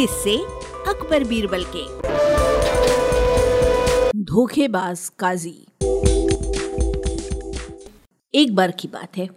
किससे 0.00 0.38
अकबर 0.88 1.24
बीरबल 1.24 1.64
के। 1.76 1.86
धोखेबाज 4.22 5.08
काजी। 5.08 5.66
एक 8.34 8.54
बार 8.54 8.70
की 8.70 8.88
बात 8.88 9.16
है। 9.16 9.28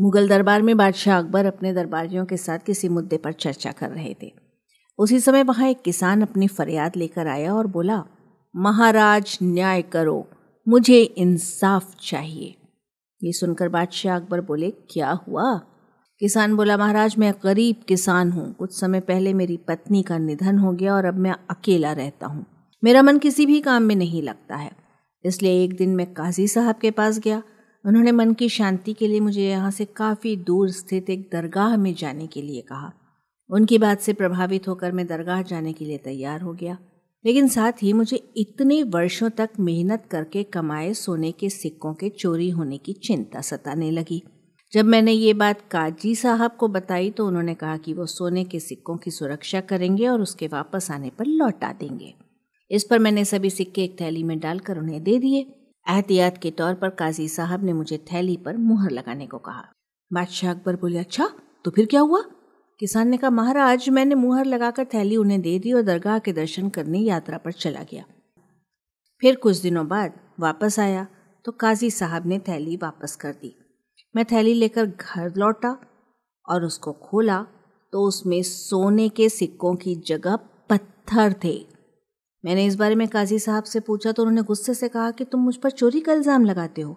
मुगल 0.00 0.28
दरबार 0.28 0.62
में 0.62 0.76
बादशाह 0.76 1.18
अकबर 1.18 1.46
अपने 1.46 1.72
दरबारियों 1.72 2.24
के 2.24 2.36
साथ 2.36 2.58
किसी 2.58 2.88
मुद्दे 2.88 3.16
पर 3.16 3.32
चर्चा 3.32 3.72
कर 3.72 3.90
रहे 3.90 4.16
थे। 4.22 4.32
उसी 4.98 5.20
समय 5.20 5.42
वहाँ 5.42 5.68
एक 5.68 5.82
किसान 5.82 6.22
अपनी 6.22 6.48
फरियाद 6.48 6.96
लेकर 6.96 7.26
आया 7.26 7.54
और 7.54 7.66
बोला, 7.66 8.04
महाराज, 8.56 9.38
न्याय 9.42 9.82
करो, 9.82 10.28
मुझे 10.68 11.02
इंसाफ 11.02 11.94
चाहिए। 12.00 12.54
ये 13.22 13.32
सुनकर 13.32 13.68
बादशाह 13.68 14.16
अकबर 14.16 14.40
बोले, 14.40 14.70
क्या 14.70 15.20
हुआ? 15.28 15.60
किसान 16.24 16.56
बोला, 16.56 16.76
महाराज, 16.76 17.14
मैं 17.18 17.34
गरीब 17.44 17.76
किसान 17.88 18.32
हूँ। 18.32 18.54
कुछ 18.54 18.80
समय 18.80 19.00
पहले 19.00 19.34
मेरी 19.34 19.56
पत्नी 19.56 20.02
का 20.02 20.18
निधन 20.18 20.58
हो 20.58 20.72
गया 20.72 20.94
और 20.94 21.04
अब 21.04 21.14
मैं 21.14 21.34
अकेला 21.50 21.92
रहता 21.92 22.26
हूँ। 22.26 22.46
मेरा 22.84 23.02
मन 23.02 23.18
किसी 23.18 23.46
भी 23.46 23.60
काम 23.60 23.82
में 23.82 23.96
नहीं 23.96 24.22
लगता 24.22 24.56
है। 24.56 24.72
इसलिए 25.24 25.64
एक 25.64 25.76
दिन 25.76 25.96
मैं 25.96 26.14
काजी 26.14 26.48
साहब 26.48 26.74
के 26.76 26.90
पास 26.90 27.18
गया। 27.18 27.42
उन्होंने 27.86 28.12
मन 28.12 28.32
की 28.32 28.48
शांति 28.48 28.92
के 28.92 29.08
लिए 29.08 29.20
मुझे 29.20 29.42
यहाँ 29.42 29.70
से 29.70 29.84
काफ़ी 29.84 30.36
दूर 30.36 30.70
स्थित 30.70 31.10
एक 31.10 31.28
दरगाह 31.32 31.76
में 31.76 31.94
जाने 31.94 32.26
के 32.26 32.42
लिए 32.42 32.60
कहा। 32.60 32.92
उनकी 33.50 33.78
बात 33.78 34.00
से 34.00 34.12
प्रभावित 34.12 34.68
होकर 34.68 34.92
मैं 34.92 35.06
दरगाह 35.06 35.42
जाने 35.42 35.72
के 35.72 35.84
लिए 35.84 35.98
तैयार 35.98 36.40
हो 36.40 36.52
गया। 36.52 36.78
लेकिन 37.26 37.48
साथ 37.48 37.72
ही 37.82 37.92
मुझे 37.92 38.32
इतने 38.36 38.82
वर्षों 38.82 39.30
तक 39.30 39.50
मेहनत 39.60 40.04
करके 40.10 40.42
कमाए 40.42 40.92
सोने 40.92 41.32
के 41.32 41.50
सिक्कों 41.50 41.94
के 41.94 42.08
चोरी 42.08 42.50
होने 42.50 42.78
की 42.78 42.92
चिंता 42.92 43.40
सताने 43.40 43.90
लगी। 43.90 44.22
जब 44.74 44.84
मैंने 44.84 45.12
ये 45.12 45.32
बात 45.34 45.60
काजी 45.70 46.14
साहब 46.14 46.50
को 46.50 46.68
बताई 46.68 47.10
तो 47.10 47.26
उन्होंने 47.26 47.54
कहा 47.54 47.76
कि 47.76 47.92
वो 47.92 48.06
सोने 48.06 48.44
के 48.44 48.60
सिक्कों 48.60 48.96
की 48.96 49.10
सुरक्षा 49.10 49.60
करेंगे 49.60 50.06
और 50.08 50.20
उसके 50.20 50.46
वापस 50.46 50.90
आने 50.90 51.10
पर 51.10 51.26
लौटा 51.26 51.72
देंगे। 51.72 52.14
इस 52.70 52.84
पर 52.84 52.98
मैंने 52.98 53.24
सभी 53.24 53.50
सिक्के 53.50 53.84
एक 53.84 54.00
थैली 54.00 54.22
में 54.22 54.38
डालकर 54.40 54.78
उन्हें 54.78 55.02
दे 55.04 55.18
दिए। 55.18 55.40
एहतियात 55.86 56.38
के 56.38 56.50
तौर 56.50 56.74
पर 56.74 56.90
काजी 56.90 57.28
साहब 57.28 57.64
ने 57.64 57.72
मुझे 57.72 57.98
थैली 58.12 58.36
पर 58.36 58.56
मुहर 58.56 58.90
लगाने 58.90 59.26
को 59.26 59.38
कहा। 59.38 59.64
बादशाह 60.10 60.50
अकबर 60.50 60.76
बोले 60.76 60.98
अच्छा 60.98 61.30
तो 61.64 61.70
फिर 61.70 61.86
क्या 61.86 62.00
हुआ? 62.00 62.22
किसान 62.80 63.08
ने 63.08 63.16
कहा, 63.16 63.30
महाराज, 63.30 63.88
मैंने 63.88 64.14
मुहर 64.14 64.44
लगाकर 64.44 64.84
थैली 64.84 65.16
उन्हें 65.16 65.40
दे 65.40 65.58
दी 65.58 65.72
और 65.72 65.82
दरगाह 65.82 66.18
के 66.18 66.32
दर्शन 66.32 66.68
करने 66.68 66.98
यात्रा 66.98 67.38
पर 67.38 67.52
चला 67.52 67.82
गया। 67.82 68.04
फिर 69.22 69.36
कुछ 69.36 69.56
दिनों 69.56 69.88
बाद 69.88 70.20
वापस 70.40 70.80
आया 70.80 71.06
तो 71.44 71.52
काजी 71.52 71.90
साहब 71.90 72.26
ने 72.26 72.38
थैली 72.38 72.76
वापस 72.76 73.16
कर 73.16 73.32
दी। 73.32 73.56
मैं 74.14 74.24
थैली 74.24 74.54
लेकर 74.54 74.86
घर 74.86 75.32
लौटा 75.36 75.76
और 76.48 76.64
उसको 76.64 76.92
खोला 77.02 77.40
तो 77.92 78.02
उसमें 78.02 78.42
सोने 78.42 79.08
के 79.08 79.28
सिक्कों 79.28 79.74
की 79.76 79.94
जगह 80.06 80.36
पत्थर 80.70 81.34
थे। 81.44 81.54
मैंने 82.44 82.64
इस 82.66 82.74
बारे 82.76 82.94
में 82.94 83.06
काजी 83.08 83.38
साहब 83.38 83.64
से 83.64 83.80
पूछा 83.80 84.12
तो 84.12 84.22
उन्होंने 84.22 84.42
गुस्से 84.42 84.74
से 84.74 84.88
कहा 84.88 85.10
कि 85.10 85.24
तुम 85.24 85.40
मुझ 85.40 85.56
पर 85.56 85.70
चोरी 85.70 86.00
का 86.00 86.12
इल्ज़ाम 86.12 86.44
लगाते 86.44 86.82
हो। 86.82 86.96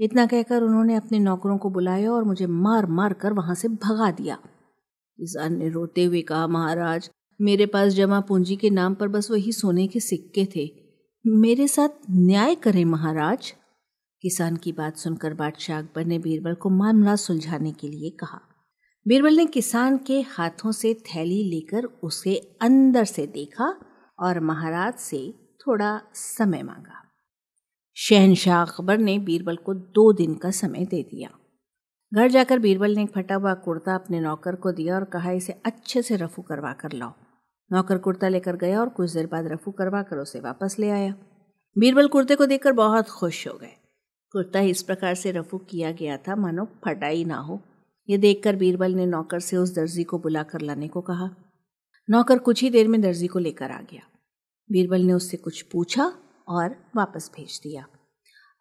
इतना 0.00 0.26
कहकर 0.26 0.62
उन्होंने 0.62 0.94
अपने 0.94 1.18
नौकरों 1.18 1.56
को 1.58 1.70
बुलाया 1.70 2.10
और 2.12 2.24
मुझे 2.24 2.46
मार 2.46 2.86
मार 2.88 3.12
कर 3.12 3.32
वहाँ 3.32 3.54
से 3.54 3.68
भगा 3.68 4.10
दिया। 4.10 4.34
किसान 4.34 5.56
ने 5.58 5.68
रोते 5.68 6.04
हुए 6.04 6.22
कहा, 6.22 6.46
महाराज, 6.46 7.10
मेरे 7.40 7.66
पास 7.66 7.92
जमा 7.92 8.20
पूंजी 8.20 8.56
के 8.56 8.70
नाम 8.70 8.94
पर 8.94 9.08
बस 9.08 9.30
वही 9.30 9.52
सोने 9.52 9.86
के 9.86 10.00
सिक्के 10.00 10.46
थे। 10.56 10.68
मेरे 11.24 11.66
साथ 11.68 11.88
न्याय 12.10 12.54
करें 12.54 12.84
महाराज। 12.84 13.52
किसान 14.22 14.56
की 14.56 14.72
बात 14.72 14.96
सुनकर 14.96 15.34
बादशाह 15.34 15.78
अकबर 15.78 16.04
ने 16.04 16.18
बीरबल 16.18 16.54
को 16.54 16.70
मामला 16.70 17.16
सुलझाने 17.16 17.72
के 17.72 17.88
लिए 17.88 18.10
कहा। 18.10 18.40
बीरबल 19.08 19.36
ने 19.36 19.46
किसान 19.46 19.98
के 19.98 20.20
हाथों 20.20 20.72
से 20.72 20.94
थैली 20.94 21.50
लेकर 21.50 21.84
उसे 21.84 22.56
अंदर 22.62 23.04
से 23.04 23.26
देखा 23.26 23.80
और 24.18 24.40
महाराज 24.40 24.94
से 24.94 25.34
थोड़ा 25.66 26.00
समय 26.14 26.62
मांगा। 26.62 27.04
शहनशाह 27.94 28.64
अकबर 28.64 28.98
ने 28.98 29.18
बीरबल 29.18 29.56
को 29.56 29.74
दो 29.74 30.12
दिन 30.12 30.34
का 30.34 30.50
समय 30.50 30.84
दे 30.84 31.02
दिया। 31.02 31.30
घर 32.14 32.28
जाकर 32.28 32.58
बीरबल 32.58 32.94
ने 32.94 33.02
एक 33.02 33.10
फटा 33.10 33.34
हुआ 33.34 33.54
कुर्ता 33.54 33.94
अपने 33.94 34.20
नौकर 34.20 34.54
को 34.54 34.72
दिया 34.72 34.94
और 34.94 35.04
कहा, 35.04 35.30
इसे 35.30 35.52
अच्छे 35.66 36.02
से 36.02 36.16
रफू 36.16 36.42
करवा 36.42 36.72
कर 36.72 36.92
लाओ। 36.92 37.12
नौकर 37.72 37.98
कुर्ता 37.98 38.28
लेकर 38.28 38.56
गया 38.56 38.80
और 38.80 38.88
कुछ 38.88 39.12
देर 39.12 39.26
बाद 39.26 39.46
रफू 39.46 39.70
करवा 39.70 40.02
कर 40.02 40.16
उसे 40.16 40.40
वापस 40.40 40.76
ले 40.78 40.90
आया। 40.90 41.14
बीरबल 41.78 42.08
कुर्ते 42.08 42.36
को 42.36 42.46
देखकर 42.46 42.72
बहुत 42.72 43.08
खुश 43.08 43.48
हो 43.48 43.58
गए। 43.58 43.87
कुर्ता 44.32 44.60
इस 44.60 44.82
प्रकार 44.82 45.14
से 45.14 45.30
रफू 45.30 45.58
किया 45.58 45.92
गया 45.92 46.16
था, 46.16 46.36
मानो 46.36 46.64
फटाई 46.84 47.24
ना 47.24 47.36
हो। 47.36 47.60
ये 48.08 48.18
देखकर 48.18 48.56
बीरबल 48.56 48.94
ने 48.94 49.06
नौकर 49.06 49.40
से 49.40 49.56
उस 49.56 49.74
दर्जी 49.74 50.04
को 50.04 50.18
बुला 50.18 50.42
कर 50.42 50.60
लाने 50.60 50.88
को 50.88 51.00
कहा। 51.00 51.30
नौकर 52.10 52.38
कुछ 52.38 52.62
ही 52.62 52.70
देर 52.70 52.88
में 52.88 53.00
दर्जी 53.00 53.26
को 53.26 53.38
लेकर 53.38 53.70
आ 53.70 53.80
गया। 53.80 54.02
बीरबल 54.72 55.00
ने 55.00 55.12
उससे 55.12 55.36
कुछ 55.36 55.62
पूछा 55.62 56.12
और 56.48 56.76
वापस 56.96 57.30
भेज 57.36 57.60
दिया। 57.62 57.86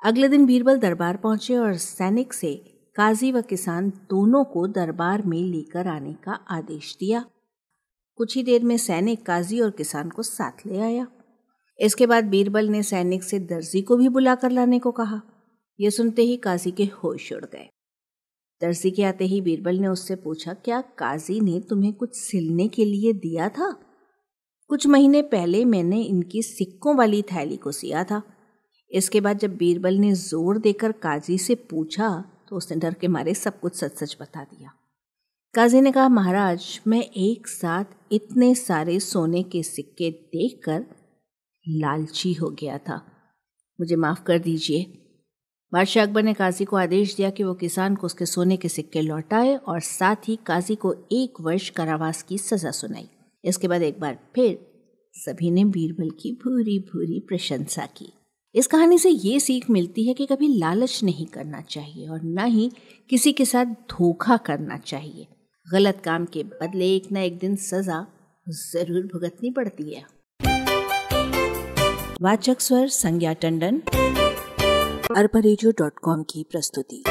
अगले 0.05 0.27
दिन 0.27 0.45
बीरबल 0.45 0.77
दरबार 0.77 1.17
पहुँचे 1.17 1.57
और 1.57 1.75
सैनिक 1.75 2.33
से 2.33 2.55
काजी 2.95 3.31
व 3.31 3.41
किसान 3.41 3.89
दोनों 3.89 4.43
को 4.43 4.67
दरबार 4.67 5.21
में 5.21 5.41
लेकर 5.43 5.87
आने 5.87 6.13
का 6.13 6.31
आदेश 6.31 6.97
दिया। 6.99 7.25
कुछ 8.15 8.37
ही 8.37 8.43
देर 8.43 8.63
में 8.63 8.77
सैनिक 8.77 9.25
काजी 9.25 9.59
और 9.59 9.71
किसान 9.71 10.09
को 10.09 10.23
साथ 10.23 10.65
ले 10.65 10.79
आया। 10.79 11.07
इसके 11.79 12.05
बाद 12.05 12.23
बीरबल 12.23 12.69
ने 12.69 12.83
सैनिक 12.83 13.23
से 13.23 13.39
दर्जी 13.39 13.81
को 13.81 13.97
भी 13.97 14.09
बुलाकर 14.09 14.51
लाने 14.51 14.79
को 14.79 14.91
कहा। 14.91 15.21
यह 15.79 15.89
सुनते 15.89 16.21
ही 16.21 16.37
काजी 16.37 16.71
के 16.71 16.85
होश 16.95 17.31
उड़ 17.33 17.45
गए। 17.45 17.67
दर्जी 18.61 18.91
के 18.91 19.03
आते 19.03 19.25
ही 19.25 19.41
बीरबल 19.41 19.79
ने 19.79 19.87
उससे 19.87 20.15
पूछा, 20.15 20.53
क्या 20.53 20.81
काजी 20.97 21.39
ने 21.41 21.59
तुम्हें 21.59 21.93
कुछ 21.93 22.15
सिलने 22.15 22.67
के 22.67 22.85
लिए 22.85 23.13
दिया 23.15 23.49
था? 23.49 23.71
कुछ 24.69 24.87
महीने 24.87 25.21
पहले 25.21 25.63
मैंने 25.65 26.01
इनकी 26.01 26.41
सिक्कों 26.43 26.95
वाली 26.95 27.21
थैली 27.21 27.57
को 27.57 27.71
सिया 27.71 28.03
था। 28.03 28.21
इसके 28.91 29.21
बाद 29.21 29.39
जब 29.39 29.55
बीरबल 29.57 29.97
ने 29.97 30.13
ज़ोर 30.13 30.57
देकर 30.57 30.91
काजी 30.91 31.37
से 31.37 31.55
पूछा 31.69 32.09
तो 32.49 32.55
उसने 32.55 32.77
डर 32.77 32.93
के 32.93 33.07
मारे 33.07 33.33
सब 33.33 33.59
कुछ 33.59 33.75
सच 33.75 33.97
सच 33.97 34.17
बता 34.21 34.43
दिया। 34.43 34.71
काजी 35.53 35.81
ने 35.81 35.91
कहा, 35.91 36.09
महाराज, 36.09 36.79
मैं 36.87 37.01
एक 37.01 37.47
साथ 37.47 37.85
इतने 38.11 38.53
सारे 38.55 38.99
सोने 38.99 39.43
के 39.43 39.63
सिक्के 39.63 40.09
देखकर 40.11 40.85
लालची 41.65 42.33
हो 42.33 42.49
गया 42.51 42.77
था। 42.77 43.01
मुझे 43.79 43.95
माफ़ 43.95 44.23
कर 44.23 44.39
दीजिए 44.39 44.85
बादशाह 45.73 46.03
अकबर 46.03 46.23
ने 46.23 46.33
काजी 46.33 46.65
को 46.65 46.75
आदेश 46.77 47.15
दिया 47.15 47.29
कि 47.29 47.43
वो 47.43 47.53
किसान 47.53 47.95
को 47.95 48.05
उसके 48.05 48.25
सोने 48.25 48.57
के 48.57 48.69
सिक्के 48.69 49.01
लौटाए 49.01 49.55
और 49.55 49.79
साथ 49.79 50.27
ही 50.27 50.35
काजी 50.45 50.75
को 50.75 50.93
एक 51.11 51.41
वर्ष 51.41 51.69
कारावास 51.69 52.21
की 52.23 52.37
सज़ा 52.37 52.71
सुनाई। 52.71 53.07
इसके 53.43 53.67
बाद 53.67 53.81
एक 53.81 53.99
बार 53.99 54.17
फिर 54.35 54.57
सभी 55.13 55.51
ने 55.51 55.65
बीरबल 55.65 56.09
की 56.09 56.31
भूरी 56.43 56.77
भूरी 56.79 57.19
प्रशंसा 57.19 57.85
की। 57.97 58.11
इस 58.55 58.67
कहानी 58.67 58.97
से 58.97 59.09
ये 59.09 59.39
सीख 59.39 59.69
मिलती 59.69 60.07
है 60.07 60.13
कि 60.13 60.25
कभी 60.25 60.47
लालच 60.57 60.99
नहीं 61.03 61.25
करना 61.25 61.61
चाहिए 61.61 62.07
और 62.07 62.21
न 62.23 62.45
ही 62.45 62.71
किसी 63.09 63.33
के 63.33 63.45
साथ 63.45 63.65
धोखा 63.91 64.37
करना 64.37 64.77
चाहिए। 64.77 65.27
गलत 65.67 66.01
काम 66.05 66.25
के 66.25 66.43
बदले 66.43 66.95
एक 66.95 67.11
न 67.11 67.17
एक 67.17 67.37
दिन 67.37 67.55
सजा 67.55 68.05
ज़रूर 68.47 69.09
भुगतनी 69.13 69.51
पड़ती 69.51 69.93
है। 69.93 70.05
वाचक 72.21 72.61
स्वर 72.61 72.87
संज्ञा 72.87 73.33
टंडन। 73.33 73.81
अरबरेजियो 75.15 75.71
की 76.23 76.45
प्रस्तुति। 76.51 77.03